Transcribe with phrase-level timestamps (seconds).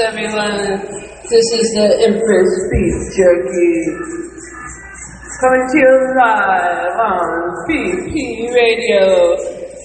[0.00, 0.78] everyone.
[1.26, 3.82] This is the Empress Beef Jerky.
[5.42, 9.34] Coming to you live on PP Radio.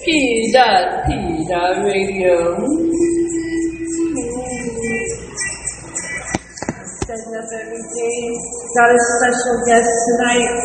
[0.06, 1.10] P dot P
[1.50, 2.54] dot radio.
[7.02, 8.30] Setting up everything.
[8.78, 10.62] Got a special guest tonight.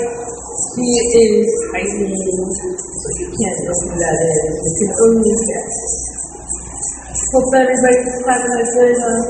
[0.77, 0.89] He
[1.25, 4.37] is hiding, so you can't know who that is.
[4.61, 6.08] You can only guess.
[7.29, 9.21] Hope everybody's having a good, uh,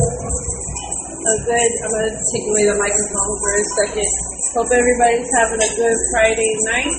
[1.19, 1.71] a good.
[1.83, 4.11] I'm gonna take away the microphone for a second.
[4.55, 6.95] Hope everybody's having a good Friday night.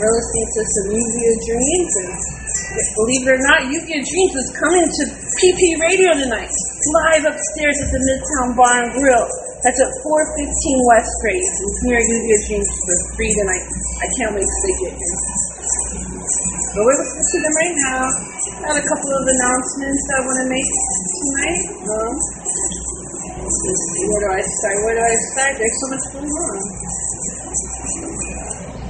[0.00, 2.10] We're listening to some Lluvia Dreams, and
[2.96, 6.54] believe it or not, Lluvia Dreams is coming to PP Radio tonight,
[7.12, 9.28] live upstairs at the Midtown Bar and Grill.
[9.60, 11.36] That's at 415 West Gray.
[11.36, 13.66] And here Lluvia Dreams for free tonight.
[14.00, 15.47] I can't wait to get here.
[16.68, 18.02] But we're listening to them right now.
[18.04, 20.68] I have a couple of announcements I want to make
[21.16, 21.64] tonight.
[21.80, 22.12] Um,
[23.48, 24.76] where do I start?
[24.84, 25.56] Where do I start?
[25.56, 26.56] There's so much going on.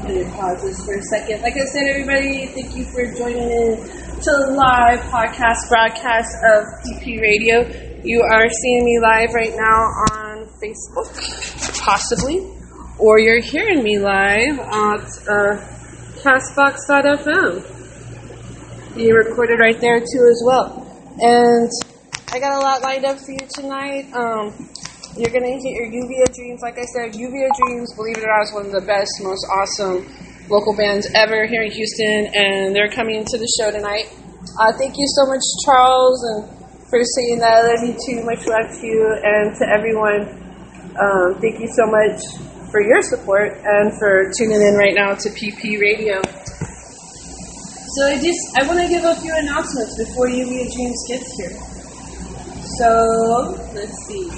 [0.03, 1.43] Let me pause this for a second.
[1.43, 6.67] Like I said, everybody, thank you for joining in to the live podcast broadcast of
[6.83, 7.63] DP Radio.
[8.03, 9.87] You are seeing me live right now
[10.19, 11.15] on Facebook,
[11.79, 12.45] possibly,
[12.99, 15.78] or you're hearing me live at uh,
[16.23, 17.63] Castbox.fm
[18.97, 20.85] You recorded right there too as well.
[21.21, 21.71] And
[22.33, 24.11] I got a lot lined up for you tonight.
[24.13, 24.51] Um,
[25.17, 28.53] you're gonna hear Lluvia Dreams, like I said, Lluvia Dreams, believe it or not, is
[28.53, 30.07] one of the best, most awesome
[30.51, 34.11] local bands ever here in Houston, and they're coming to the show tonight.
[34.59, 36.51] Uh, thank you so much, Charles, and
[36.91, 37.63] for saying that.
[37.63, 38.25] I love you too.
[38.25, 40.27] Much love to you and to everyone.
[40.99, 42.19] Um, thank you so much
[42.71, 46.21] for your support and for tuning in right now to PP Radio.
[47.97, 51.33] So I just I want to give a few announcements before you, Lluvia Dreams gets
[51.37, 51.57] here.
[52.79, 54.29] So let's see.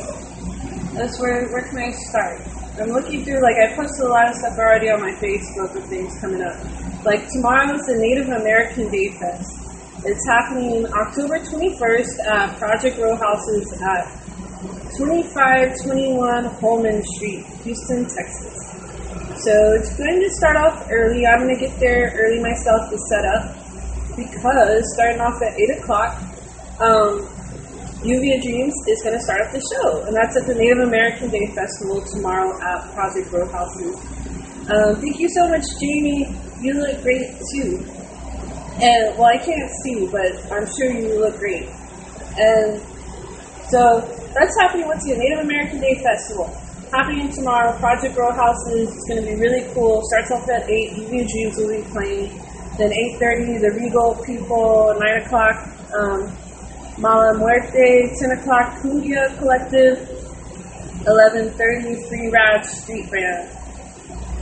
[0.95, 2.41] That's where where can I start?
[2.81, 5.87] I'm looking through like I posted a lot of stuff already on my Facebook with
[5.91, 6.57] things coming up.
[7.05, 9.71] Like tomorrow is the Native American Day Fest.
[10.07, 14.20] It's happening October 21st at Project Row Houses at
[14.97, 18.71] 2521 Holman Street, Houston, Texas.
[19.45, 21.27] So it's going to start off early.
[21.27, 23.57] I'm going to get there early myself to set up
[24.17, 26.19] because starting off at 8 o'clock,
[26.81, 27.25] um,
[28.03, 30.03] Lluvia Dreams is going to start up the show.
[30.05, 33.97] And that's at the Native American Day Festival tomorrow at Project Row Houses.
[34.71, 36.35] Um, thank you so much, Jamie.
[36.61, 37.85] You look great too.
[38.83, 41.69] And, well, I can't see, but I'm sure you look great.
[42.39, 42.81] And
[43.69, 46.47] so that's happening with the Native American Day Festival
[46.93, 47.77] happening tomorrow.
[47.79, 48.95] Project Row Houses.
[48.95, 50.03] It's going to be really cool.
[50.11, 50.93] Starts off at eight.
[50.93, 52.41] Lluvia Dreams will be playing.
[52.79, 54.95] Then eight thirty, the Regal people.
[54.99, 55.69] Nine o'clock,
[55.99, 56.33] um,
[56.99, 58.15] Mala Muerte.
[58.19, 60.09] Ten o'clock, Cumbia Collective.
[61.07, 63.57] Eleven thirty, Free Rad Street Band.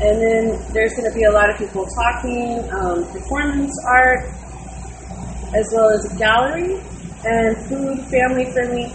[0.01, 4.31] And then there's going to be a lot of people talking, um, performance art,
[5.57, 6.81] as well as a gallery
[7.27, 8.95] and food, family friendly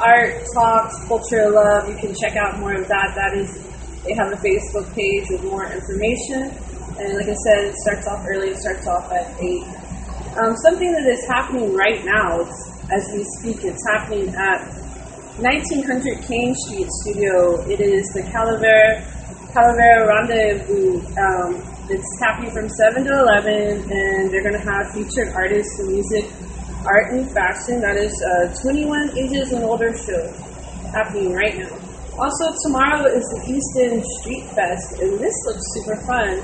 [0.00, 1.88] art talks, culture love.
[1.88, 3.12] You can check out more of that.
[3.14, 3.62] That is,
[4.04, 6.50] they have a Facebook page with more information.
[6.98, 8.50] And like I said, it starts off early.
[8.50, 9.64] It starts off at eight.
[10.38, 12.42] Um, something that is happening right now,
[12.90, 14.66] as we speak, it's happening at
[15.38, 17.60] 1900 Kane Street Studio.
[17.68, 19.02] It is the Calavera
[19.54, 20.98] Calavera Rendezvous.
[21.18, 25.92] Um, it's happening from 7 to 11, and they're going to have featured artists and
[25.92, 26.24] music
[26.86, 27.80] art and fashion.
[27.80, 30.32] That is uh, 21 ages and older show
[30.92, 31.72] happening right now.
[32.16, 36.38] Also, tomorrow is the Easton Street Fest, and this looks super fun.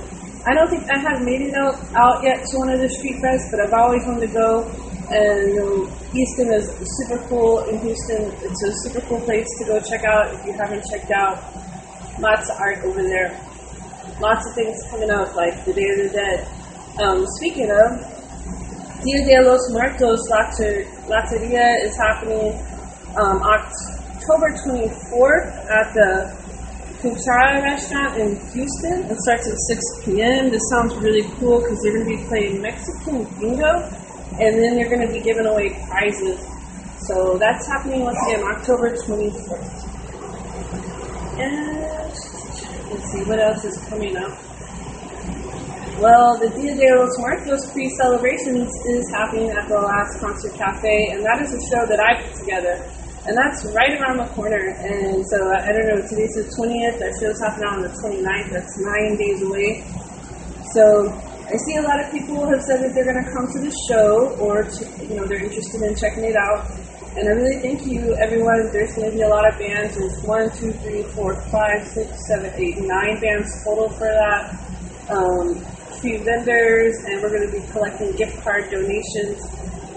[0.45, 3.23] I don't think I have made it out, out yet to one of the street
[3.23, 4.67] fests, but I've always wanted to go.
[5.11, 8.33] And know, Easton is super cool in Houston.
[8.43, 11.39] It's a super cool place to go check out if you haven't checked out.
[12.19, 13.31] Lots of art over there.
[14.21, 16.49] Lots of things coming up, like the Day of the Dead.
[17.03, 18.20] Um, speaking of,
[19.03, 20.21] Dia de los Muertos
[21.09, 22.53] Lotería is happening
[23.17, 26.37] um, October 24th at the
[27.01, 29.11] Cuchara restaurant in Houston.
[29.11, 30.51] It starts at 6 p.m.
[30.51, 33.89] This sounds really cool because they're going to be playing Mexican bingo
[34.39, 36.39] and then they're going to be giving away prizes.
[37.09, 39.89] So that's happening once again October 24th.
[41.41, 41.81] And
[42.91, 44.50] let's see what else is coming up.
[46.01, 51.21] Well, the Dia de los Muertos pre-celebrations is happening at the Last Concert Cafe, and
[51.29, 52.81] that is a show that I put together.
[53.29, 54.73] And that's right around the corner.
[54.81, 58.81] And so, I don't know, today's the 20th, that show's happening on the 29th, that's
[58.81, 59.85] nine days away.
[60.73, 61.13] So,
[61.53, 63.75] I see a lot of people have said that they're going to come to the
[63.93, 66.65] show, or, to, you know, they're interested in checking it out.
[67.13, 68.73] and I really thank you, everyone.
[68.73, 70.01] There's going to be a lot of bands.
[70.01, 74.57] There's one, two, three, four, five, six, seven, eight, nine bands total for that.
[75.13, 75.61] Um,
[76.01, 79.45] few vendors, and we're going to be collecting gift card donations,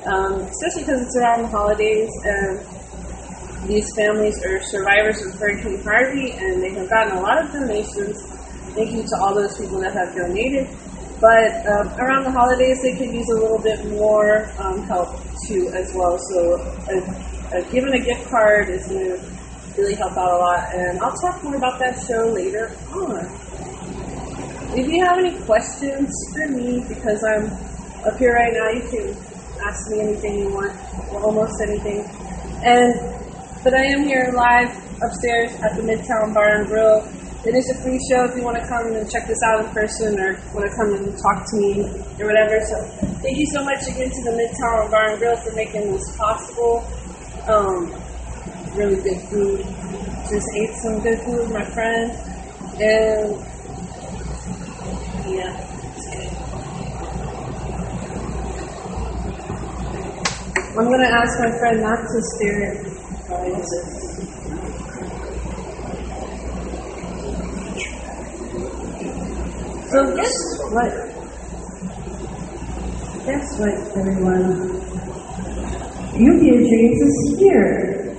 [0.05, 2.09] um, especially because it's around the holidays.
[2.23, 7.51] And these families are survivors of Hurricane Harvey, and they have gotten a lot of
[7.51, 8.21] donations.
[8.75, 10.67] Thank you to all those people that have donated.
[11.21, 15.15] But um, around the holidays, they could use a little bit more um, help
[15.47, 16.17] too, as well.
[16.19, 16.55] So,
[16.89, 19.23] a, a, giving a gift card is going to
[19.77, 20.75] really help out a lot.
[20.75, 23.42] And I'll talk more about that show later on.
[24.75, 27.45] If you have any questions for me, because I'm
[28.09, 29.15] up here right now, you can
[29.61, 30.73] ask me anything you want,
[31.13, 32.01] or almost anything.
[32.65, 32.97] And
[33.63, 37.07] but I am here live upstairs at the Midtown Bar and Grill.
[37.45, 39.69] It is a free show if you want to come and check this out in
[39.71, 41.85] person or want to come and talk to me
[42.19, 42.57] or whatever.
[42.65, 42.81] So
[43.21, 46.83] thank you so much again to the Midtown Bar and Grill for making this possible.
[47.47, 47.93] Um,
[48.73, 49.59] really good food.
[50.33, 52.09] Just ate some good food with my friend.
[52.81, 53.52] And
[60.75, 62.94] I'm gonna ask my friend not to stare
[69.89, 70.35] so guess
[70.69, 70.91] what?
[73.25, 74.47] Guess what, everyone?
[76.13, 78.15] Lluvia Dreams is here.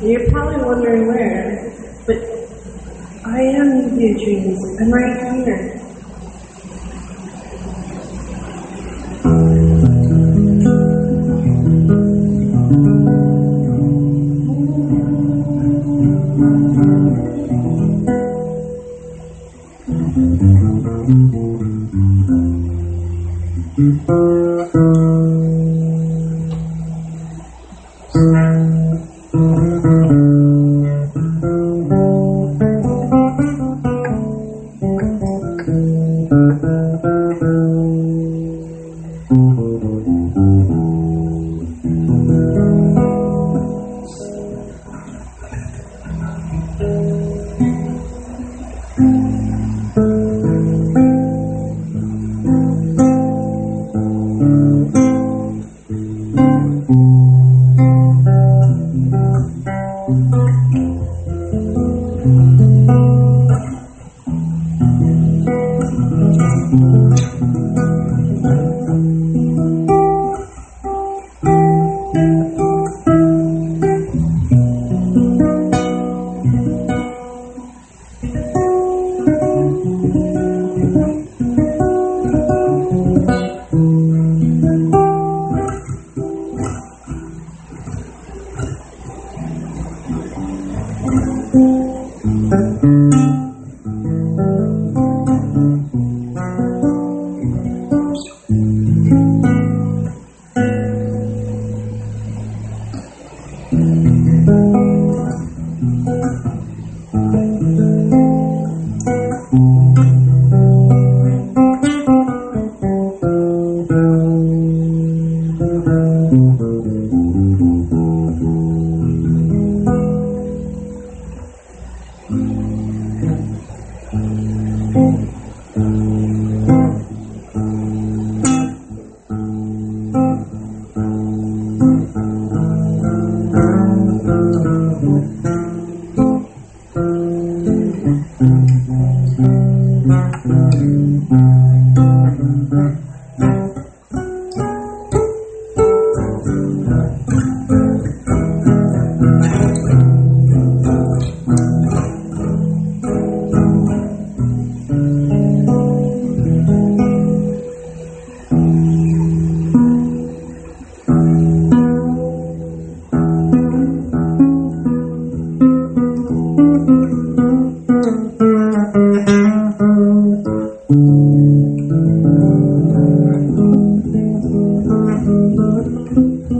[0.00, 1.72] You're probably wondering where,
[2.06, 2.18] but
[3.24, 4.58] I am Dreams.
[4.80, 5.73] I'm right here.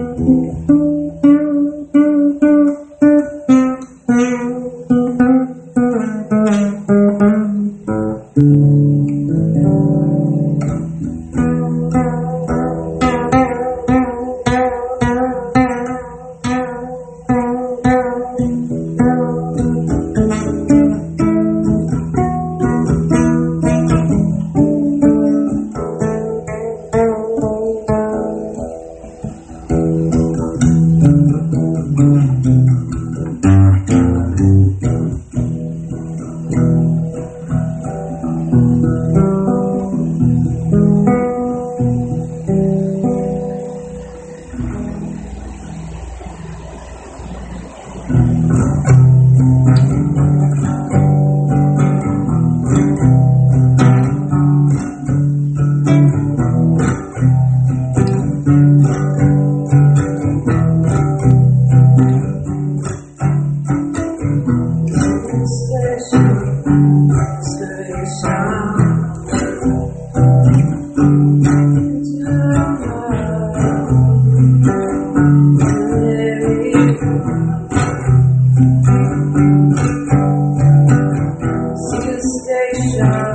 [0.04, 0.83] 嗯。
[82.94, 83.33] Krishna.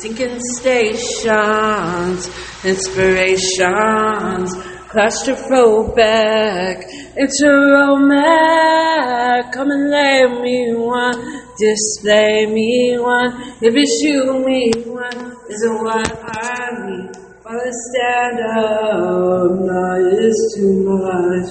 [0.00, 2.24] Sinking stations,
[2.64, 4.48] inspirations,
[4.88, 6.84] claustrophobic,
[7.16, 9.54] it's a romance.
[9.54, 13.30] Come and lay me one, display me one,
[13.60, 17.10] if you shoot me one, is it what I need?
[17.42, 21.48] While I stand up, not is too much.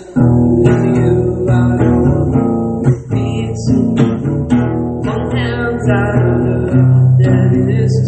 [0.65, 1.09] With you,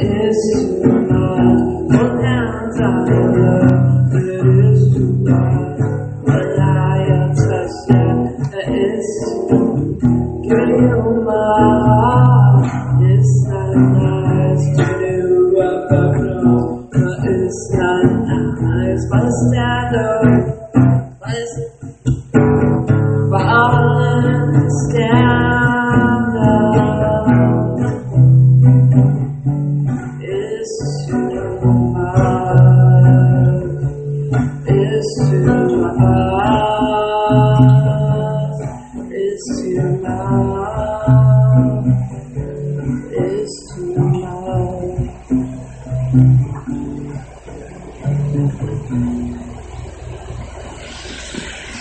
[0.02, 0.44] It's
[0.84, 1.60] too much.
[2.82, 5.80] On the love, it is too much.
[6.28, 9.12] A liar touch that, it's
[9.50, 9.68] too
[10.44, 11.36] Give you my.
[13.02, 15.20] It's not nice to do
[15.90, 16.79] close,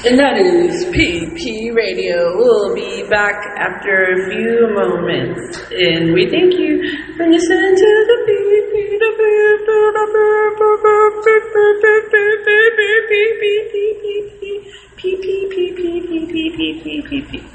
[0.09, 2.39] And that is PP Radio.
[2.39, 5.61] We'll be back after a few moments.
[5.71, 6.81] And we thank you
[7.15, 8.39] for listening to the PP.